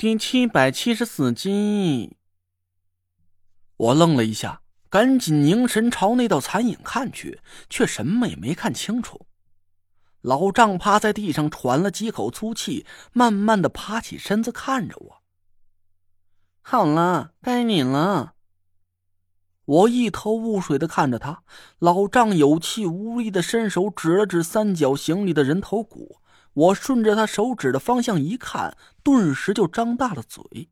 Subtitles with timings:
[0.00, 2.16] 第七百七十四集。
[3.76, 9.26] 我愣了一下，赶紧凝神朝那道残影看去，却什么也没看清楚。
[10.22, 15.22] 老丈趴在地上喘了几口粗气，慢慢的爬起身子看着我。
[16.62, 18.36] 好了，该你了。
[19.66, 21.42] 我一头雾水的看着他，
[21.78, 26.19] 老丈有气无力的伸手指了指三角形里的人头骨。
[26.52, 30.68] 我顺着他手指的方向一看，顿时就张大了嘴。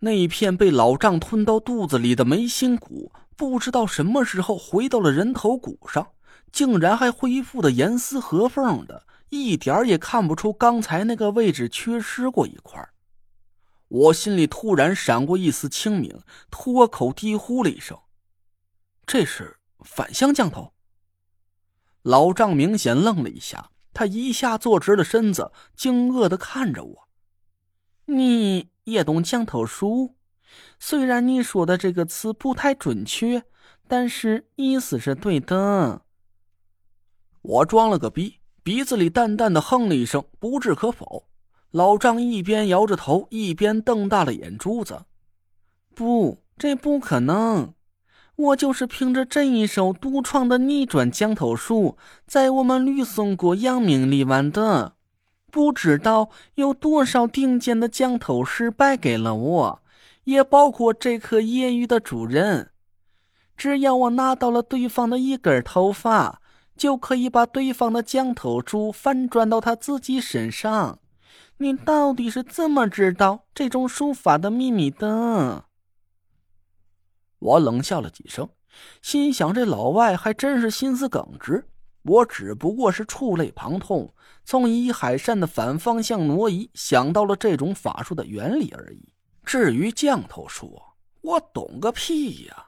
[0.00, 6.12] 那一片被老丈吞到肚子里的眉心骨，不知道什么时候回到了人头骨上，
[6.52, 12.86] 竟然还恢复的严丝合缝的，一点也看不出刚才那个位置缺失过一块。
[13.88, 17.96] 我心里突然闪过一丝清明，脱口低呼了一声
[19.06, 20.74] ：“这是反向降头。”
[22.02, 27.08] 老丈明显愣了一下，他一下坐直了身子，惊愕的看着我
[28.04, 30.16] ：“你也懂降头术？
[30.78, 33.44] 虽然你说的这个词不太准确，
[33.88, 36.02] 但是意思是对的。”
[37.40, 41.26] 我装了个逼，鼻子里淡淡的哼了一声，不置可否。
[41.70, 45.06] 老张一边摇着头，一边瞪大了眼珠子
[45.96, 47.72] ：“不，这不可能！
[48.36, 54.92] 我就是凭着这一手独创的逆转降头术，在我们吕宋国扬名立万的。
[55.50, 59.82] 不知道有多少顶尖的降头师败给了我，
[60.24, 62.70] 也包括这颗夜玉的主人。
[63.56, 66.42] 只要我拿到了对方的一根头发，
[66.76, 70.98] 就可以把对方的降头术翻转到他自己身上。”
[71.58, 75.64] 你到底是怎么知道这种术法的秘密的？
[77.46, 78.48] 我冷笑了几声，
[79.02, 81.64] 心想这老外还真是心思耿直。
[82.02, 84.12] 我只不过是触类旁通，
[84.44, 89.12] 从以海扇的反方向挪移想到了这种法术的原理而已。
[89.44, 90.76] 至于降头术，
[91.20, 92.66] 我懂个屁呀！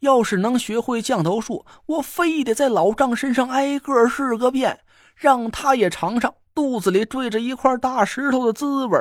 [0.00, 4.80] 要是能学会降头术，我非得在老丈身上挨个试个遍，
[5.14, 6.34] 让他也尝尝。
[6.54, 8.98] 肚子里坠着一块大石头的滋味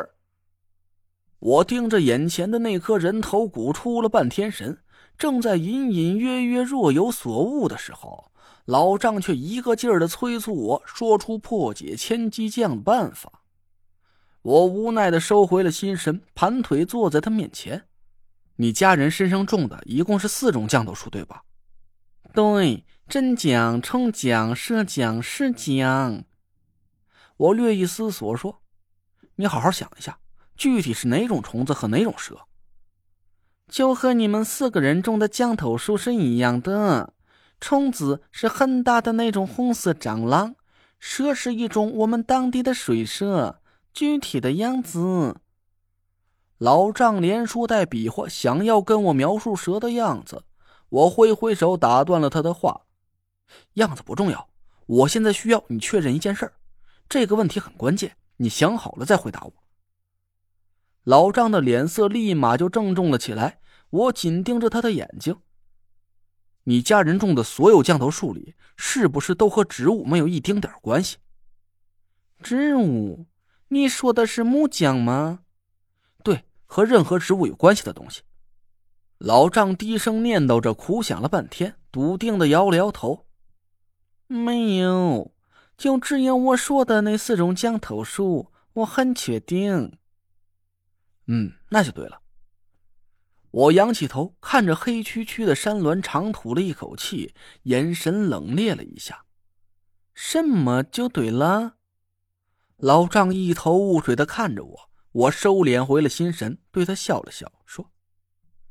[1.40, 4.78] 我盯着眼前的那颗人头骨，出了半天神，
[5.18, 8.32] 正在隐隐约约若有所悟的时候，
[8.66, 13.42] 老丈却一个劲儿的催促我说出破解千机降的办法。
[14.42, 17.88] 我无奈的收回了心神，盘腿坐在他面前
[18.58, 21.44] ：“你家人身上中的一共是四种降头术，对吧
[22.34, 26.24] ？”“对，真降、冲降、射降、释降。”
[27.38, 28.62] 我略一思索说
[29.36, 30.20] ：“你好好想一下，
[30.56, 32.40] 具体是哪种虫子和哪种蛇？
[33.70, 37.14] 就和你们四个人中的降头术是一样的。
[37.60, 40.56] 虫子是很大的那种红色蟑螂，
[41.00, 43.62] 蛇是一种我们当地的水蛇。
[43.94, 45.38] 具体的样子……”
[46.60, 50.44] 老丈连说带比划，想要跟我描述蛇的样子。
[50.90, 52.82] 我挥挥手打断了他的话
[53.76, 54.48] ：“样子不重要，
[54.86, 56.54] 我现在需要你确认一件事儿。”
[57.10, 59.54] 这个问题很关键，你想好了再回答我。
[61.06, 65.38] 老张的脸色立马就郑重了起来，我紧盯着他的眼睛。
[66.64, 71.18] 你家人种的所有降头术里，是不是都和植物没有一丁点关系？
[72.42, 73.28] 植物？
[73.68, 75.42] 你说的是木匠吗？
[76.24, 78.24] 对，和任何植物有关系的东西。
[79.20, 83.28] 老张低声念叨着，苦想了半天，笃定的摇了摇头
[84.28, 85.32] ：“没有。”
[85.78, 90.00] 就只有我说的那四种降头术，我很确定。
[91.28, 92.22] 嗯，那就对了。
[93.52, 99.26] 我仰起头，看着黑黢黢的山峦，长吐了一口气，眼神冷冽了一下。
[100.14, 101.76] 什么就对了？
[102.78, 107.90] 老丈一头雾水的看着我，我收敛回了心神，对他笑了笑，说：“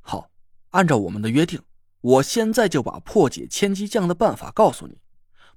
[0.01, 0.31] 好，
[0.71, 1.61] 按照我们的约定，
[2.03, 4.99] 我现在就把破解千机降的办法告诉你。”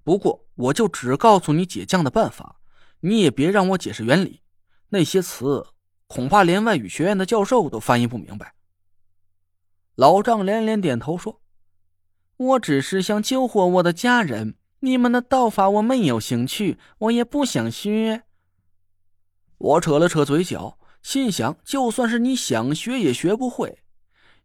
[0.04, 2.62] 不过，我就只告诉你解降的办法，
[3.02, 4.42] 你也别让我解释原理，
[4.88, 5.68] 那些词
[6.08, 8.54] 恐怕连外语学院的教授都翻译不明白。
[9.96, 11.42] 老丈连连点头说
[12.38, 18.24] ：“我只是想救活我的家人，你们的道法我没有兴趣，我也不想学。”
[19.58, 23.80] 我扯了扯嘴角，心想：就算是你想学，也学不会。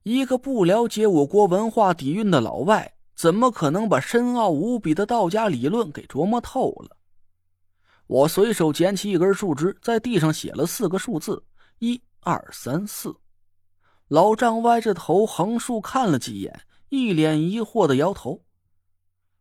[0.02, 2.94] 一个不了解我国文化底蕴的老外。
[3.14, 6.96] 怎么可能把深奥无比的道家理论给琢磨透了？
[8.06, 11.40] 我随手捡起一根树枝，在地上写了四个数字：
[11.78, 13.14] 一、二、三、四。
[14.08, 18.44] 老丈歪着头横竖看了几眼，一脸疑惑的摇头。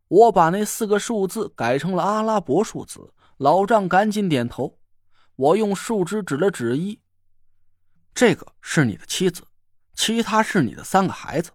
[0.08, 4.78] 我把那四个数字改成了阿拉伯数字，老丈赶紧点头。
[5.36, 7.00] 我用树枝指了指一，
[8.14, 9.42] 这个是你的妻子，
[9.94, 11.50] 其他是你的三个孩子。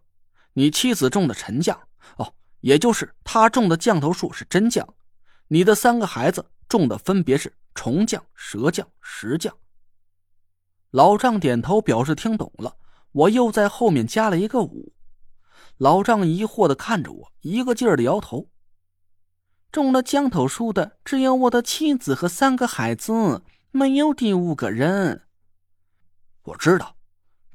[0.53, 1.80] 你妻子中的沉降，
[2.18, 4.88] 哦，也就是他中的降头术是真降。
[5.47, 9.56] 你的三个孩子中的分别是虫降、蛇降、石降。
[10.91, 12.77] 老丈点头表示听懂了，
[13.11, 14.93] 我又在后面加了一个五。
[15.77, 18.49] 老丈疑惑的看着我，一个劲儿的摇头。
[19.71, 25.23] 中了降头术的只有我的妻子和三个孩子，没有第五个人。
[26.43, 26.95] 我知道，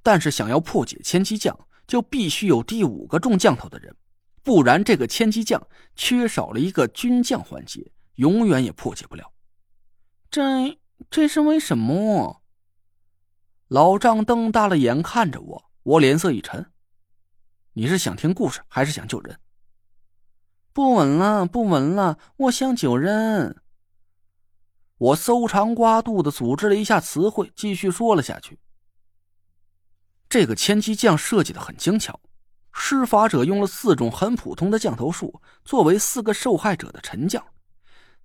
[0.03, 3.97] 但是想要破解千机降，就必须有第五个中降头的人，
[4.43, 9.33] 不然这个千机降缺少了一个军将环节，永远也破解不了。
[10.31, 10.79] 这
[11.11, 12.42] 这是为什么？
[13.73, 16.71] 老丈瞪大了眼看着我，我脸色一沉。
[17.73, 19.41] 你是想听故事，还是想救人？
[20.75, 22.19] 不稳了，不稳了！
[22.37, 23.63] 我想救人。
[24.99, 28.59] 我搜肠刮肚的组织了一下词汇，继续说了下去。
[30.29, 32.21] 这个千机降设计的很精巧，
[32.75, 37.43] 施法者用了四种很普通的降头术作为四个受害者的沉降，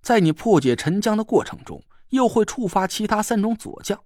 [0.02, 3.98] 在你破解沉降的过程中，又会触发其他三种左降，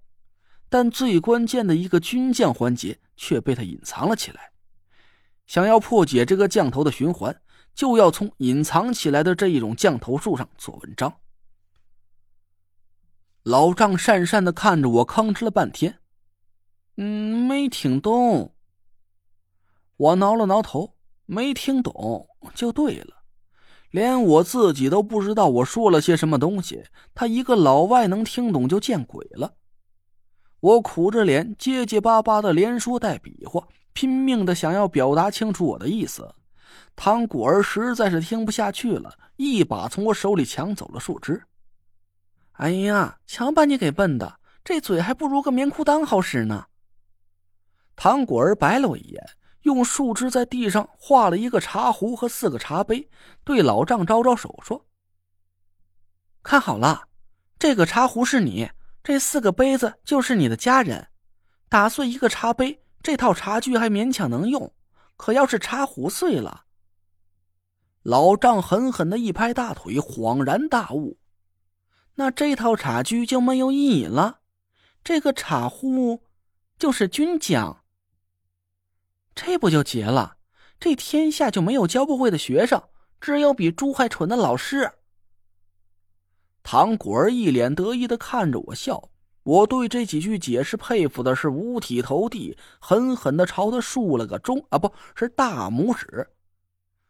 [0.73, 4.53] 但最关键的一个军将环节却被他隐藏了起来。
[5.45, 7.39] 想要破解这个降头的循环。
[7.75, 11.11] 就要从隐藏起来的这一种降头术上做文章。
[13.41, 15.97] 老丈讪讪的看着我，吭哧了半天，
[16.97, 18.53] 嗯，没听懂。
[19.97, 20.93] 我挠了挠头，
[21.25, 23.23] 没听懂就对了，
[23.89, 26.83] 连我自己都不知道我说了些什么东西，
[27.15, 29.55] 他一个老外能听懂就见鬼了。
[30.63, 36.33] 我苦着脸，结结巴巴的连说带比划，拼命的想要表达清楚我的意思。
[36.95, 41.43] 唐果儿实在是听不下去了，一把从我手里抢走了树枝。
[42.53, 46.67] 哎呀，瞧把你给笨的，这嘴还不如个棉裤裆好使呢。
[47.97, 49.21] 唐果儿白了我一眼，
[49.63, 53.09] 用树枝在地上画了一个茶壶和四个茶杯，
[53.43, 54.85] 对老丈招招手说
[56.41, 57.09] ：“看好了，
[57.59, 58.69] 这个茶壶是你，
[59.03, 61.09] 这四个杯子就是你的家人。
[61.67, 64.73] 打碎一个茶杯，这套茶具还勉强能用，
[65.17, 66.65] 可要是茶壶碎了……”
[68.03, 71.17] 老丈狠狠的一拍大腿，恍然大悟
[72.15, 74.39] ：“那这套茶具就没有意义了。
[75.03, 76.23] 这个茶壶
[76.79, 77.83] 就是军将，
[79.35, 80.37] 这不就结了？
[80.79, 82.81] 这天下就没有教不会的学生，
[83.19, 84.93] 只有比猪还蠢的老师。”
[86.63, 89.09] 唐果儿一脸得意的看着我笑，
[89.43, 96.27] 我对这几句解释佩服的是五体投地，狠狠的朝他竖了个中啊，不是大拇指。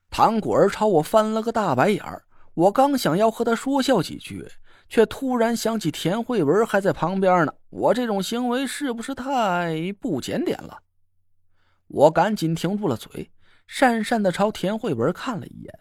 [0.10, 4.48] 唐果儿朝我翻了个大白眼儿，我刚想要和他说笑几句，
[4.90, 7.54] 却突然想起田慧文还在旁边呢。
[7.70, 10.80] 我这种行为是不是太不检点了？
[11.88, 13.32] 我赶紧停住了嘴，
[13.70, 15.80] 讪讪的朝田慧文看了一眼。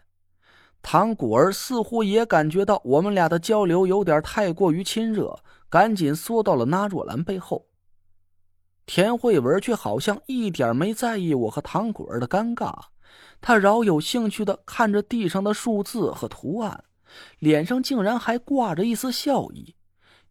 [0.83, 5.39] 唐果儿似乎也感觉到我们俩的交流有点太过于亲热，
[5.69, 7.65] 赶紧缩到了那若兰背后。
[8.85, 12.77] 田慧文却好像一点没在意我和唐果儿的尴尬。
[13.39, 16.83] 他饶有兴趣的看着地上的数字和图案，
[17.39, 19.75] 脸上竟然还挂着一丝笑意，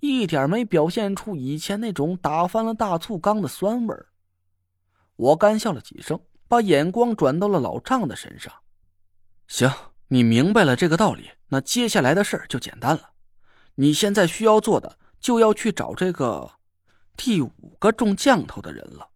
[0.00, 4.08] 一点没表现出以前那种打翻了大醋缸的酸味儿。
[5.16, 8.52] 我干笑了几声，把眼光转到了老丈的身上。
[9.46, 9.70] 行，
[10.12, 13.12] 你明白了这个道理，那接下来的事儿就简单了。
[13.76, 16.52] 你现在需要做的，就要去找这个
[17.16, 19.08] 第五个中降头的人了。